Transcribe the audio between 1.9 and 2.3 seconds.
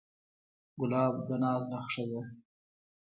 ده.